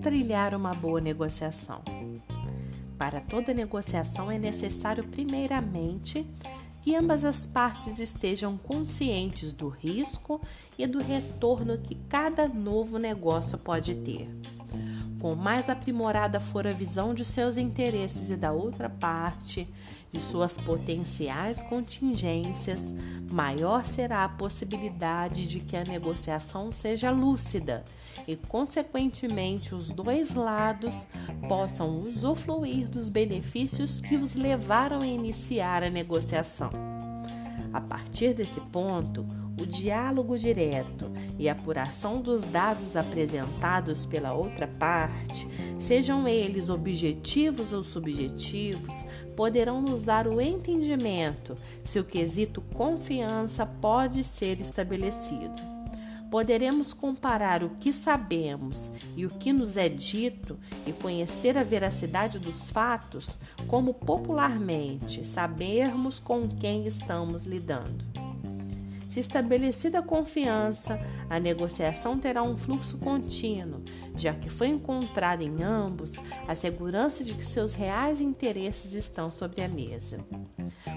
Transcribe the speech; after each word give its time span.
trilhar 0.00 0.54
uma 0.54 0.72
boa 0.72 1.00
negociação? 1.00 1.82
Para 2.98 3.20
toda 3.20 3.54
negociação 3.54 4.30
é 4.30 4.38
necessário, 4.38 5.04
primeiramente, 5.04 6.26
que 6.82 6.96
ambas 6.96 7.24
as 7.24 7.46
partes 7.46 8.00
estejam 8.00 8.56
conscientes 8.56 9.52
do 9.52 9.68
risco 9.68 10.40
e 10.76 10.86
do 10.86 10.98
retorno 10.98 11.78
que 11.78 11.94
cada 12.08 12.48
novo 12.48 12.98
negócio 12.98 13.56
pode 13.56 13.94
ter. 13.94 14.28
Com 15.20 15.34
mais 15.34 15.68
aprimorada 15.68 16.40
for 16.40 16.66
a 16.66 16.72
visão 16.72 17.12
de 17.12 17.26
seus 17.26 17.58
interesses 17.58 18.30
e 18.30 18.36
da 18.36 18.52
outra 18.52 18.88
parte, 18.88 19.68
de 20.10 20.20
suas 20.20 20.58
potenciais 20.58 21.62
contingências, 21.62 22.92
maior 23.30 23.84
será 23.84 24.24
a 24.24 24.28
possibilidade 24.28 25.46
de 25.46 25.60
que 25.60 25.76
a 25.76 25.84
negociação 25.84 26.72
seja 26.72 27.10
lúcida 27.10 27.84
e, 28.26 28.34
consequentemente, 28.34 29.74
os 29.74 29.90
dois 29.90 30.34
lados 30.34 31.06
possam 31.48 32.00
usufruir 32.00 32.88
dos 32.88 33.08
benefícios 33.08 34.00
que 34.00 34.16
os 34.16 34.34
levaram 34.34 35.02
a 35.02 35.06
iniciar 35.06 35.84
a 35.84 35.90
negociação. 35.90 36.89
A 37.72 37.80
partir 37.80 38.34
desse 38.34 38.60
ponto, 38.60 39.26
o 39.60 39.66
diálogo 39.66 40.36
direto 40.36 41.10
e 41.38 41.48
a 41.48 41.52
apuração 41.52 42.20
dos 42.20 42.44
dados 42.44 42.96
apresentados 42.96 44.04
pela 44.06 44.32
outra 44.32 44.66
parte, 44.66 45.46
sejam 45.78 46.26
eles 46.26 46.68
objetivos 46.68 47.72
ou 47.72 47.82
subjetivos, 47.82 49.04
poderão 49.36 49.80
nos 49.80 50.02
dar 50.02 50.26
o 50.26 50.40
entendimento 50.40 51.56
se 51.84 51.98
o 51.98 52.04
quesito 52.04 52.60
confiança 52.74 53.64
pode 53.64 54.24
ser 54.24 54.60
estabelecido. 54.60 55.79
Poderemos 56.30 56.92
comparar 56.92 57.64
o 57.64 57.70
que 57.70 57.92
sabemos 57.92 58.92
e 59.16 59.26
o 59.26 59.30
que 59.30 59.52
nos 59.52 59.76
é 59.76 59.88
dito 59.88 60.58
e 60.86 60.92
conhecer 60.92 61.58
a 61.58 61.64
veracidade 61.64 62.38
dos 62.38 62.70
fatos, 62.70 63.38
como 63.66 63.92
popularmente 63.92 65.26
sabermos 65.26 66.20
com 66.20 66.48
quem 66.48 66.86
estamos 66.86 67.46
lidando. 67.46 68.19
Se 69.10 69.18
estabelecida 69.18 69.98
a 69.98 70.02
confiança, 70.02 71.00
a 71.28 71.40
negociação 71.40 72.16
terá 72.16 72.44
um 72.44 72.56
fluxo 72.56 72.96
contínuo, 72.96 73.82
já 74.14 74.32
que 74.32 74.48
foi 74.48 74.68
encontrada 74.68 75.42
em 75.42 75.64
ambos 75.64 76.12
a 76.46 76.54
segurança 76.54 77.24
de 77.24 77.34
que 77.34 77.44
seus 77.44 77.74
reais 77.74 78.20
interesses 78.20 78.92
estão 78.92 79.28
sobre 79.28 79.62
a 79.62 79.68
mesa. 79.68 80.24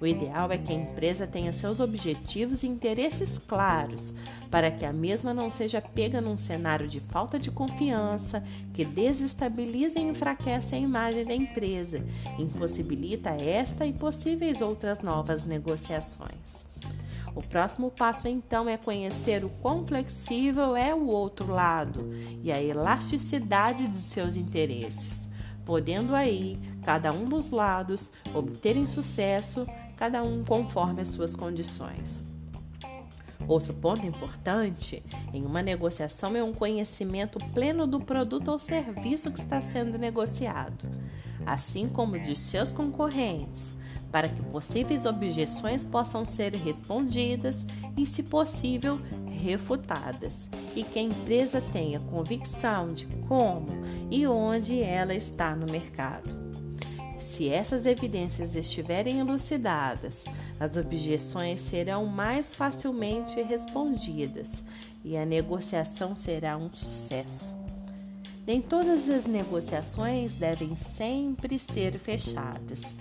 O 0.00 0.06
ideal 0.06 0.52
é 0.52 0.56
que 0.56 0.72
a 0.72 0.76
empresa 0.76 1.26
tenha 1.26 1.52
seus 1.52 1.80
objetivos 1.80 2.62
e 2.62 2.68
interesses 2.68 3.38
claros, 3.38 4.14
para 4.52 4.70
que 4.70 4.84
a 4.84 4.92
mesma 4.92 5.34
não 5.34 5.50
seja 5.50 5.80
pega 5.82 6.20
num 6.20 6.36
cenário 6.36 6.86
de 6.86 7.00
falta 7.00 7.40
de 7.40 7.50
confiança 7.50 8.40
que 8.72 8.84
desestabiliza 8.84 9.98
e 9.98 10.02
enfraquece 10.02 10.76
a 10.76 10.78
imagem 10.78 11.24
da 11.24 11.34
empresa, 11.34 12.00
impossibilita 12.38 13.30
esta 13.30 13.84
e 13.84 13.92
possíveis 13.92 14.60
outras 14.60 15.00
novas 15.00 15.44
negociações. 15.44 16.75
O 17.36 17.42
próximo 17.42 17.90
passo 17.90 18.26
então 18.26 18.66
é 18.66 18.78
conhecer 18.78 19.44
o 19.44 19.50
quão 19.60 19.86
flexível 19.86 20.74
é 20.74 20.94
o 20.94 21.06
outro 21.06 21.52
lado 21.52 22.10
e 22.42 22.50
a 22.50 22.60
elasticidade 22.62 23.86
dos 23.86 24.04
seus 24.04 24.36
interesses, 24.36 25.28
podendo 25.62 26.14
aí 26.14 26.58
cada 26.82 27.12
um 27.12 27.26
dos 27.26 27.50
lados 27.50 28.10
obterem 28.32 28.86
sucesso, 28.86 29.66
cada 29.96 30.22
um 30.22 30.42
conforme 30.42 31.02
as 31.02 31.08
suas 31.08 31.34
condições. 31.34 32.24
Outro 33.46 33.74
ponto 33.74 34.06
importante 34.06 35.02
em 35.34 35.44
uma 35.44 35.60
negociação 35.62 36.34
é 36.34 36.42
um 36.42 36.54
conhecimento 36.54 37.38
pleno 37.52 37.86
do 37.86 38.00
produto 38.00 38.48
ou 38.50 38.58
serviço 38.58 39.30
que 39.30 39.38
está 39.38 39.60
sendo 39.60 39.98
negociado, 39.98 40.88
assim 41.44 41.86
como 41.86 42.18
de 42.18 42.34
seus 42.34 42.72
concorrentes, 42.72 43.74
para 44.10 44.28
que 44.28 44.42
possíveis 44.42 45.04
objeções 45.04 45.84
possam 45.84 46.24
ser 46.24 46.54
respondidas 46.54 47.66
e, 47.96 48.06
se 48.06 48.22
possível, 48.22 49.00
refutadas, 49.30 50.48
e 50.74 50.82
que 50.82 50.98
a 50.98 51.02
empresa 51.02 51.60
tenha 51.60 52.00
convicção 52.00 52.92
de 52.92 53.06
como 53.28 53.68
e 54.10 54.26
onde 54.26 54.82
ela 54.82 55.14
está 55.14 55.54
no 55.54 55.70
mercado. 55.70 56.46
Se 57.18 57.50
essas 57.50 57.86
evidências 57.86 58.54
estiverem 58.54 59.18
elucidadas, 59.18 60.24
as 60.58 60.76
objeções 60.76 61.60
serão 61.60 62.06
mais 62.06 62.54
facilmente 62.54 63.42
respondidas 63.42 64.62
e 65.04 65.16
a 65.16 65.26
negociação 65.26 66.16
será 66.16 66.56
um 66.56 66.70
sucesso. 66.72 67.65
Nem 68.46 68.62
todas 68.62 69.08
as 69.08 69.26
negociações 69.26 70.36
devem 70.36 70.76
sempre 70.76 71.58
ser 71.58 71.98
fechadas. 71.98 72.94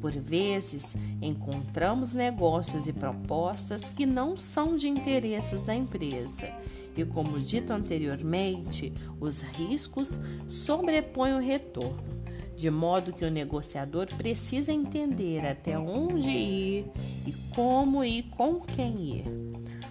Por 0.00 0.12
vezes, 0.12 0.96
encontramos 1.20 2.14
negócios 2.14 2.86
e 2.86 2.92
propostas 2.92 3.90
que 3.90 4.06
não 4.06 4.36
são 4.36 4.76
de 4.76 4.88
interesses 4.88 5.62
da 5.62 5.74
empresa. 5.74 6.48
E, 6.96 7.04
como 7.04 7.38
dito 7.38 7.72
anteriormente, 7.72 8.92
os 9.20 9.42
riscos 9.42 10.18
sobrepõem 10.48 11.34
o 11.34 11.40
retorno, 11.40 12.02
de 12.56 12.70
modo 12.70 13.12
que 13.12 13.24
o 13.24 13.30
negociador 13.30 14.06
precisa 14.16 14.72
entender 14.72 15.46
até 15.46 15.78
onde 15.78 16.30
ir 16.30 16.86
e 17.26 17.32
como 17.54 18.02
e 18.04 18.22
com 18.22 18.60
quem 18.60 19.18
ir. 19.18 19.47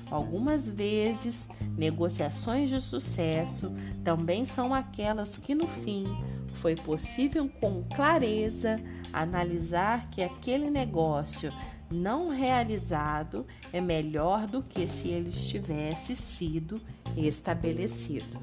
Algumas 0.09 0.68
vezes, 0.68 1.47
negociações 1.78 2.69
de 2.69 2.79
sucesso 2.79 3.72
também 4.03 4.45
são 4.45 4.73
aquelas 4.73 5.38
que, 5.38 5.53
no 5.53 5.68
fim, 5.68 6.06
foi 6.56 6.75
possível 6.75 7.50
com 7.59 7.84
clareza 7.84 8.81
analisar 9.13 10.09
que 10.09 10.23
aquele 10.23 10.69
negócio 10.69 11.51
não 11.91 12.29
realizado 12.29 13.45
é 13.72 13.79
melhor 13.79 14.45
do 14.45 14.62
que 14.62 14.88
se 14.88 15.07
ele 15.07 15.29
tivesse 15.29 16.16
sido 16.16 16.81
estabelecido. 17.16 18.39